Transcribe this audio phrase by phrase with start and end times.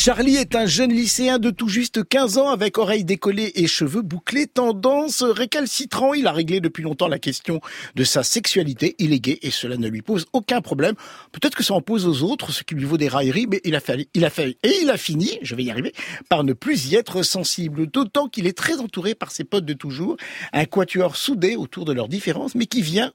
[0.00, 4.02] Charlie est un jeune lycéen de tout juste 15 ans avec oreilles décollées et cheveux
[4.02, 6.14] bouclés, tendance récalcitrant.
[6.14, 7.60] Il a réglé depuis longtemps la question
[7.96, 8.94] de sa sexualité.
[9.00, 10.94] Il est gay et cela ne lui pose aucun problème.
[11.32, 13.74] Peut-être que ça en pose aux autres, ce qui lui vaut des railleries, mais il
[13.74, 15.92] a fait, il a et il a fini, je vais y arriver,
[16.28, 17.88] par ne plus y être sensible.
[17.88, 20.16] D'autant qu'il est très entouré par ses potes de toujours,
[20.52, 23.10] un quatuor soudé autour de leurs différences, mais qui vient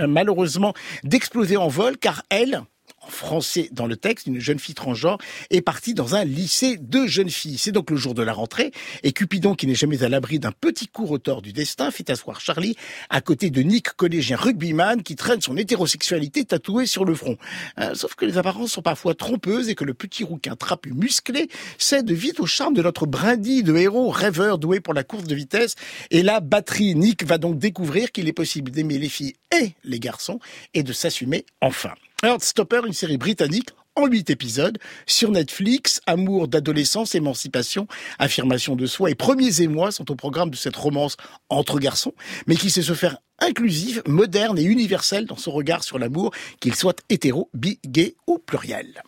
[0.00, 0.74] malheureusement
[1.04, 2.64] d'exploser en vol car elle,
[3.04, 5.18] en français dans le texte, une jeune fille transgenre
[5.50, 7.58] est partie dans un lycée de jeunes filles.
[7.58, 8.72] C'est donc le jour de la rentrée
[9.02, 12.40] et Cupidon, qui n'est jamais à l'abri d'un petit coup retort du destin, fait asseoir
[12.40, 12.76] Charlie
[13.10, 17.36] à côté de Nick, collégien rugbyman, qui traîne son hétérosexualité tatouée sur le front.
[17.78, 21.48] Euh, sauf que les apparences sont parfois trompeuses et que le petit rouquin trapu musclé
[21.78, 25.34] cède vite au charme de notre brindille de héros rêveur doué pour la course de
[25.34, 25.74] vitesse.
[26.10, 30.00] Et la batterie, Nick va donc découvrir qu'il est possible d'aimer les filles et les
[30.00, 30.40] garçons
[30.72, 31.94] et de s'assumer enfin.
[32.24, 36.00] Heartstopper, une série britannique en huit épisodes sur Netflix.
[36.06, 37.86] Amour d'adolescence, émancipation,
[38.18, 41.16] affirmation de soi et premiers émois sont au programme de cette romance
[41.50, 42.14] entre garçons,
[42.46, 46.74] mais qui sait se faire inclusive, moderne et universelle dans son regard sur l'amour, qu'il
[46.74, 49.02] soit hétéro, bi, gay ou pluriel.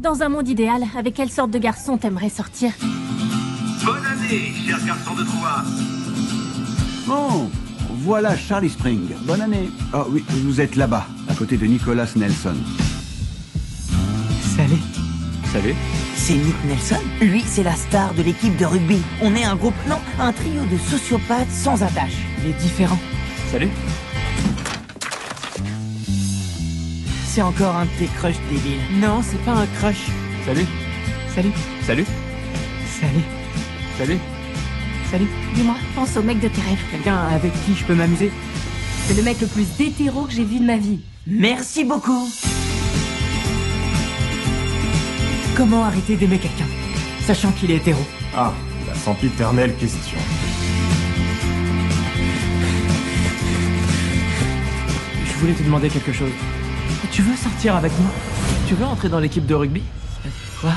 [0.00, 2.72] Dans un monde idéal, avec quelle sorte de garçon t'aimerais sortir?
[3.84, 5.64] Bonne année, cher garçon de Troyes
[7.08, 7.48] Oh,
[8.06, 9.00] voilà Charlie Spring.
[9.22, 9.68] Bonne année.
[9.92, 12.54] Oh oui, vous êtes là-bas, à côté de Nicolas Nelson.
[14.56, 14.78] Salut.
[15.52, 15.74] Salut.
[16.14, 19.02] C'est Nick Nelson Lui, c'est la star de l'équipe de rugby.
[19.22, 22.16] On est un groupe, non, un trio de sociopathes sans attache.
[22.44, 22.98] Il est différent.
[23.50, 23.70] Salut.
[27.26, 29.00] C'est encore un de tes crushs débiles.
[29.00, 30.06] Non, c'est pas un crush.
[30.46, 30.66] Salut.
[31.34, 31.52] Salut.
[31.84, 32.06] Salut.
[33.00, 33.24] Salut.
[33.98, 34.35] Salut.
[35.10, 35.28] Salut.
[35.54, 36.78] Dis-moi, pense au mec de tes rêves.
[36.90, 38.30] Quelqu'un avec qui je peux m'amuser?
[39.06, 41.00] C'est le mec le plus hétéro que j'ai vu de ma vie.
[41.26, 42.28] Merci beaucoup.
[45.56, 46.66] Comment arrêter d'aimer quelqu'un
[47.24, 48.00] Sachant qu'il est hétéro?
[48.36, 48.52] Ah,
[48.86, 50.18] la sempiternelle question.
[55.24, 56.32] Je voulais te demander quelque chose.
[57.12, 58.10] Tu veux sortir avec moi?
[58.66, 59.82] Tu veux entrer dans l'équipe de rugby?
[60.60, 60.72] Quoi?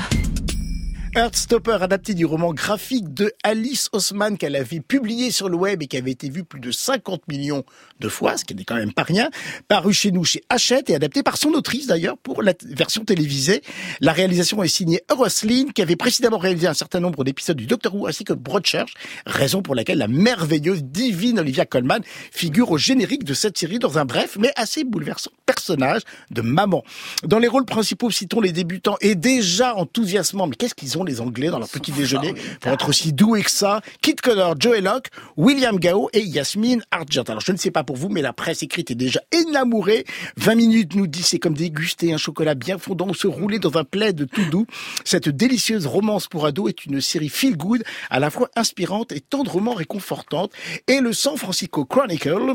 [1.20, 5.86] Heartstopper, adapté du roman graphique de Alice Osman qu'elle avait publié sur le web et
[5.86, 7.62] qui avait été vu plus de 50 millions
[7.98, 9.28] de fois, ce qui n'est quand même pas rien,
[9.68, 13.60] paru chez nous chez Hachette et adapté par son autrice d'ailleurs pour la version télévisée.
[14.00, 17.94] La réalisation est signée Roslyn qui avait précédemment réalisé un certain nombre d'épisodes du Doctor
[17.94, 18.94] Who ainsi que Broadchurch,
[19.26, 22.00] raison pour laquelle la merveilleuse divine Olivia Colman
[22.32, 26.84] figure au générique de cette série dans un bref mais assez bouleversant personnage de maman.
[27.24, 31.20] Dans les rôles principaux, citons les débutants et déjà enthousiasmants, mais qu'est-ce qu'ils ont les
[31.20, 35.08] Anglais dans leur petit déjeuner pour être aussi doués que ça Kit Connor, Joey Locke,
[35.36, 37.24] William Gao et Yasmine Argent.
[37.28, 40.04] Alors je ne sais pas pour vous, mais la presse écrite est déjà énamourée.
[40.36, 43.76] 20 minutes nous dit c'est comme déguster un chocolat bien fondant ou se rouler dans
[43.76, 44.66] un plaid tout doux.
[45.04, 49.20] Cette délicieuse romance pour ados est une série feel good, à la fois inspirante et
[49.20, 50.52] tendrement réconfortante.
[50.86, 52.54] Et le San Francisco Chronicle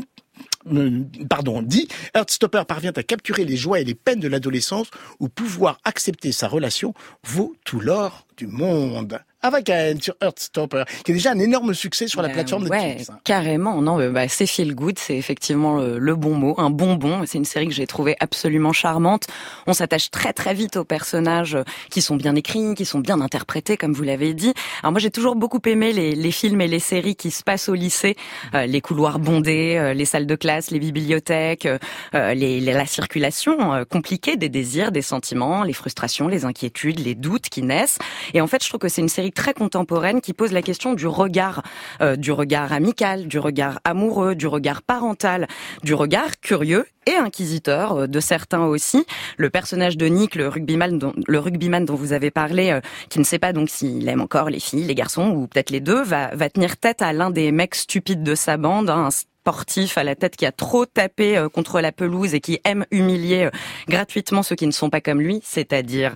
[1.28, 4.88] pardon, dit, Heartstopper parvient à capturer les joies et les peines de l'adolescence
[5.20, 9.20] où pouvoir accepter sa relation vaut tout l'or du monde.
[9.46, 13.10] Avaken sur Heartstopper, qui est déjà un énorme succès sur la Euh, plateforme ouais, Netflix.
[13.10, 13.18] hein.
[13.24, 13.80] carrément.
[13.80, 17.22] Non, mais bah, c'est feel good, c'est effectivement le, le bon mot, un bonbon.
[17.26, 19.26] C'est une série que j'ai trouvée absolument charmante.
[19.66, 23.20] On s'attache très très vite aux personnages euh, qui sont bien écrits, qui sont bien
[23.20, 24.52] interprétés, comme vous l'avez dit.
[24.82, 27.68] Alors moi, j'ai toujours beaucoup aimé les, les films et les séries qui se passent
[27.68, 28.16] au lycée,
[28.54, 31.78] Euh, les couloirs bondés, euh, les salles de classe, les bibliothèques, euh,
[32.14, 36.98] euh, les, les- la circulation euh, compliquée des désirs, des sentiments, les frustrations, les inquiétudes,
[37.00, 37.98] les doutes qui naissent.
[38.34, 40.94] Et en fait, je trouve que c'est une série très contemporaine qui pose la question
[40.94, 41.62] du regard,
[42.00, 45.46] euh, du regard amical, du regard amoureux, du regard parental,
[45.84, 49.06] du regard curieux et inquisiteur euh, de certains aussi.
[49.36, 52.80] Le personnage de Nick, le rugbyman dont, vous avez parlé, euh,
[53.10, 55.80] qui ne sait pas donc s'il aime encore les filles, les garçons ou peut-être les
[55.80, 59.98] deux, va, tenir tête à l'un des mecs stupides de sa bande, hein, un sportif
[59.98, 63.48] à la tête qui a trop tapé contre la pelouse et qui aime humilier
[63.86, 66.14] gratuitement ceux qui ne sont pas comme lui, c'est-à-dire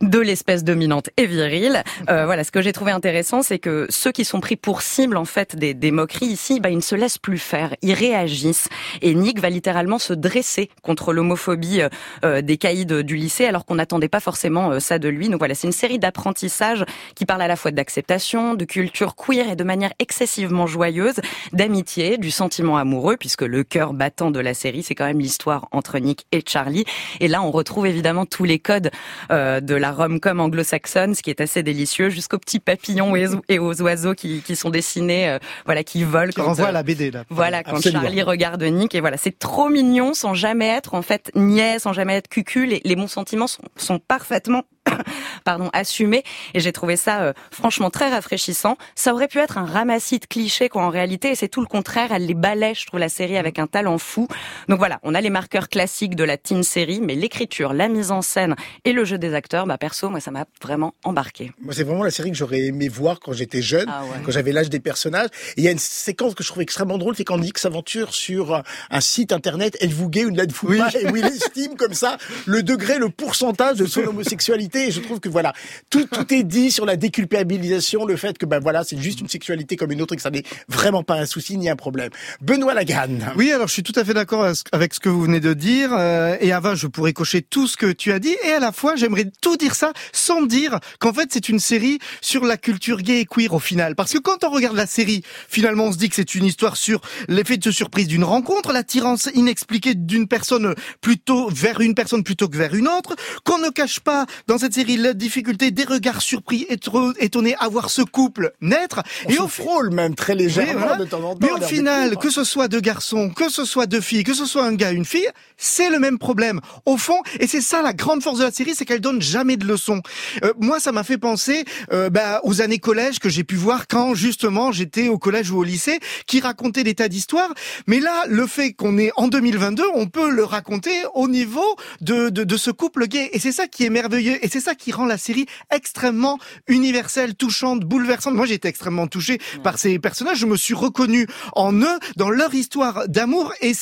[0.00, 1.82] de l'espèce dominante et virile.
[2.08, 5.16] Euh, voilà, ce que j'ai trouvé intéressant, c'est que ceux qui sont pris pour cible
[5.16, 8.68] en fait des, des moqueries ici, bah, ils ne se laissent plus faire, ils réagissent.
[9.02, 11.88] Et Nick va littéralement se dresser contre l'homophobie euh,
[12.24, 15.28] euh, des caïds du lycée, alors qu'on n'attendait pas forcément euh, ça de lui.
[15.28, 16.84] Donc voilà, c'est une série d'apprentissages
[17.14, 21.20] qui parle à la fois d'acceptation, de culture queer et de manière excessivement joyeuse,
[21.52, 25.68] d'amitié, du sentiment amoureux, puisque le cœur battant de la série, c'est quand même l'histoire
[25.72, 26.84] entre Nick et Charlie.
[27.20, 28.90] Et là, on retrouve évidemment tous les codes
[29.30, 33.42] euh, de la rom-com anglo-saxonne, ce qui est assez délicieux, jusqu'aux petits papillons et aux-
[33.48, 36.30] et aux oiseaux qui, qui sont dessinés, euh, voilà, qui volent.
[36.30, 37.24] Qui quand, renvoie euh, à la BD là.
[37.30, 38.02] voilà, quand Absolument.
[38.02, 41.92] Charlie regarde Nick, et voilà, c'est trop mignon, sans jamais être en fait niais, sans
[41.92, 42.68] jamais être cucul.
[42.70, 44.62] Les, les bons sentiments sont, sont parfaitement
[45.44, 46.22] pardon, assumé.
[46.54, 48.76] Et j'ai trouvé ça euh, franchement très rafraîchissant.
[48.94, 51.30] Ça aurait pu être un ramassis de clichés, quoi, en réalité.
[51.30, 52.12] Et c'est tout le contraire.
[52.12, 54.28] Elle les balaie, je trouve, la série avec un talent fou.
[54.68, 58.10] Donc voilà, on a les marqueurs classiques de la teen série, mais l'écriture, la mise
[58.10, 58.54] en scène
[58.84, 61.52] et le jeu des acteurs, bah perso, moi, ça m'a vraiment embarqué.
[61.60, 64.22] Moi, c'est vraiment la série que j'aurais aimé voir quand j'étais jeune, Ah ouais.
[64.24, 65.28] quand j'avais l'âge des personnages.
[65.56, 68.14] Et il y a une séquence que je trouve extrêmement drôle, c'est quand Nick s'aventure
[68.14, 71.76] sur un- un site internet, êtes-vous gay ou ne l'êtes-vous pas, et où il estime
[71.76, 74.89] comme ça le degré, le pourcentage de son homosexualité.
[74.90, 75.52] Et je trouve que voilà,
[75.88, 79.28] tout, tout est dit sur la déculpabilisation, le fait que ben voilà, c'est juste une
[79.28, 82.10] sexualité comme une autre et que ça n'est vraiment pas un souci ni un problème.
[82.40, 83.22] Benoît Lagarde.
[83.36, 85.90] Oui, alors je suis tout à fait d'accord avec ce que vous venez de dire.
[85.92, 88.34] euh, et Ava, je pourrais cocher tout ce que tu as dit.
[88.44, 92.00] Et à la fois, j'aimerais tout dire ça sans dire qu'en fait c'est une série
[92.20, 93.94] sur la culture gay et queer au final.
[93.94, 96.76] Parce que quand on regarde la série, finalement on se dit que c'est une histoire
[96.76, 102.48] sur l'effet de surprise d'une rencontre, l'attirance inexpliquée d'une personne plutôt vers une personne plutôt
[102.48, 103.14] que vers une autre,
[103.44, 107.56] qu'on ne cache pas dans cette série la difficulté des regards surpris et trop étonnés
[107.58, 109.02] à voir ce couple naître.
[109.26, 110.96] On et au frôle même très légèrement oui, voilà.
[110.96, 111.38] de temps en temps.
[111.40, 114.46] Mais au final, que ce soit deux garçons, que ce soit deux filles, que ce
[114.46, 116.60] soit un gars, une fille, c'est le même problème.
[116.86, 119.56] Au fond, et c'est ça la grande force de la série, c'est qu'elle donne jamais
[119.56, 120.02] de leçons.
[120.44, 123.86] Euh, moi, ça m'a fait penser euh, bah, aux années collège que j'ai pu voir
[123.86, 127.52] quand justement j'étais au collège ou au lycée, qui racontaient des tas d'histoires.
[127.86, 132.28] Mais là, le fait qu'on est en 2022, on peut le raconter au niveau de,
[132.28, 133.30] de, de ce couple gay.
[133.32, 134.38] Et c'est ça qui est merveilleux.
[134.44, 138.34] Et c'est ça qui rend la série extrêmement universelle, touchante, bouleversante.
[138.34, 140.38] Moi, j'ai été extrêmement touché par ces personnages.
[140.38, 143.52] Je me suis reconnu en eux, dans leur histoire d'amour.
[143.60, 143.72] Et,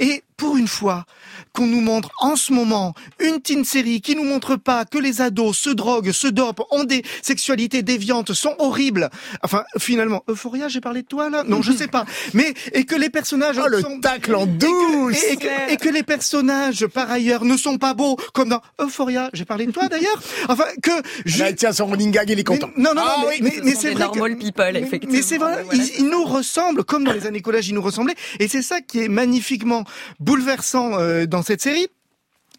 [0.00, 1.04] et pour une fois
[1.52, 5.20] qu'on nous montre en ce moment une teen série qui nous montre pas que les
[5.20, 9.10] ados se droguent, se dopent, ont des sexualités déviantes, sont horribles.
[9.42, 11.42] Enfin, finalement, Euphoria, j'ai parlé de toi là?
[11.46, 12.06] Non, je sais pas.
[12.34, 15.72] Mais et que les personnages Oh, le sont tacle en douce et que, et que-
[15.72, 19.30] et que les personnages par ailleurs ne sont pas beaux comme dans Euphoria.
[19.32, 20.22] J'ai parlé de toi d'ailleurs.
[20.48, 20.92] Enfin que
[21.26, 21.40] je...
[21.42, 22.70] Là, tiens, son running gag, il est content.
[22.76, 25.16] Mais- non, non, Ah non, mais, oui, mais, mais c'est vrai normal que, people, effectivement.
[25.16, 25.82] Mais c'est vrai, Ouais, voilà.
[25.82, 28.14] ils, ils nous ressemblent comme dans les années collège, ils nous ressemblaient.
[28.38, 29.82] Et c'est ça qui est magnifiquement
[30.28, 31.86] bouleversant euh, dans cette série.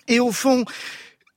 [0.08, 0.66] Et au fond,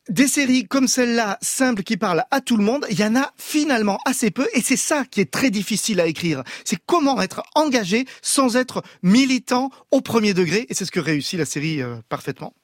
[0.08, 3.32] des séries comme celle-là, simples, qui parlent à tout le monde, il y en a
[3.36, 4.48] finalement assez peu.
[4.54, 6.42] Et c'est ça qui est très difficile à écrire.
[6.64, 10.64] C'est comment être engagé sans être militant au premier degré.
[10.70, 12.54] Et c'est ce que réussit la série euh, parfaitement.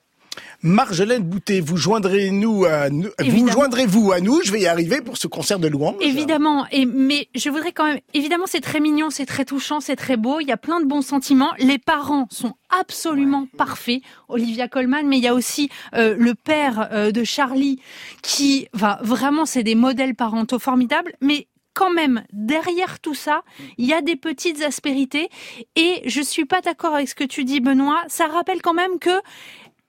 [0.63, 5.01] Marjolaine Boutet, vous joindrez nous, à nous vous joindrez-vous à nous Je vais y arriver
[5.01, 5.95] pour ce concert de louange.
[6.01, 8.01] Évidemment, et mais je voudrais quand même.
[8.13, 10.41] Évidemment, c'est très mignon, c'est très touchant, c'est très beau.
[10.41, 11.53] Il y a plein de bons sentiments.
[11.59, 16.89] Les parents sont absolument parfaits, Olivia Colman, mais il y a aussi euh, le père
[16.93, 17.81] euh, de Charlie
[18.23, 21.13] qui, va vraiment, c'est des modèles parentaux formidables.
[21.21, 23.43] Mais quand même, derrière tout ça,
[23.77, 25.29] il y a des petites aspérités.
[25.77, 28.03] Et je suis pas d'accord avec ce que tu dis, Benoît.
[28.09, 29.17] Ça rappelle quand même que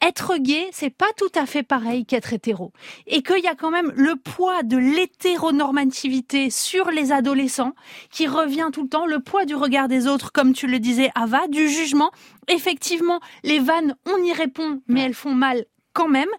[0.01, 2.71] être gay, c'est pas tout à fait pareil qu'être hétéro.
[3.07, 7.73] Et qu'il y a quand même le poids de l'hétéronormativité sur les adolescents
[8.11, 11.11] qui revient tout le temps, le poids du regard des autres, comme tu le disais,
[11.15, 12.11] Ava, du jugement.
[12.47, 16.29] Effectivement, les vannes, on y répond, mais elles font mal quand même.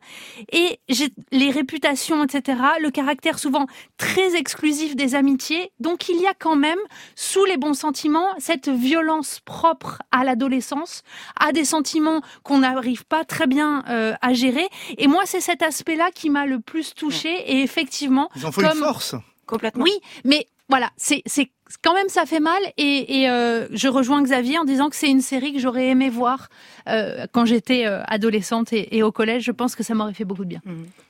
[0.53, 3.67] Et j'ai les réputations, etc., le caractère souvent
[3.99, 5.73] très exclusif des amitiés.
[5.81, 6.79] Donc il y a quand même,
[7.15, 11.03] sous les bons sentiments, cette violence propre à l'adolescence,
[11.39, 14.69] à des sentiments qu'on n'arrive pas très bien euh, à gérer.
[14.99, 17.35] Et moi, c'est cet aspect-là qui m'a le plus touchée.
[17.53, 19.15] Et effectivement, Ils en font comme- une force.
[19.47, 19.83] Complètement.
[19.85, 19.93] oui,
[20.25, 21.51] mais voilà, c'est c'est
[21.83, 25.09] quand même ça fait mal et, et euh, je rejoins Xavier en disant que c'est
[25.11, 26.49] une série que j'aurais aimé voir
[26.89, 29.45] euh, quand j'étais euh, adolescente et, et au collège.
[29.45, 30.61] Je pense que ça m'aurait fait beaucoup de bien.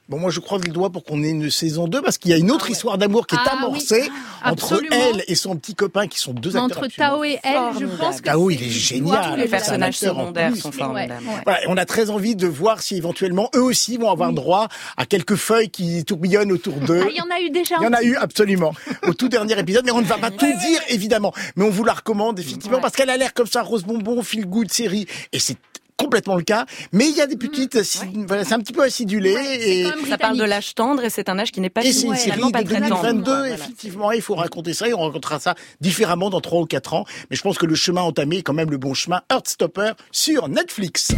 [0.09, 2.35] Bon, moi, je croise le doigt pour qu'on ait une saison 2 parce qu'il y
[2.35, 4.11] a une autre histoire d'amour qui est Ah oui, amorcée
[4.45, 4.97] entre absolument.
[5.15, 6.79] elle et son petit copain qui sont deux acteurs.
[6.79, 9.31] Entre Tao et elle, je pense que Tao, il est génial.
[9.31, 11.25] tous Les personnages secondaires sont formidables.
[11.25, 11.43] ouais.
[11.45, 15.07] Voilà, on a très envie de voir si éventuellement eux aussi vont avoir droit à
[15.07, 17.03] quelques feuilles qui tourbillonnent autour d'eux.
[17.05, 17.77] Ah, il y en a eu déjà.
[17.81, 18.73] Il y en a eu absolument
[19.07, 21.33] au tout dernier épisode, mais on ne va pas tout dire évidemment.
[21.57, 22.83] Mais on vous la recommande effectivement Ouais.
[22.83, 25.57] parce qu'elle a l'air comme ça rose bonbon, feel good série, et c'est
[25.97, 26.65] complètement le cas.
[26.93, 29.97] Mais il y a des petites, assi- voilà, c'est un petit peu acidulé et, quand
[29.97, 32.07] même Ça parle de l'âge tendre et c'est un âge qui n'est pas et c'est
[32.07, 33.03] une série pas de très tendre.
[33.03, 33.31] 2022.
[33.31, 33.55] Voilà.
[33.55, 37.05] Effectivement, il faut raconter ça et on racontera ça différemment dans trois ou quatre ans.
[37.31, 39.21] Mais je pense que le chemin entamé est quand même le bon chemin.
[39.31, 41.13] Heartstopper sur Netflix.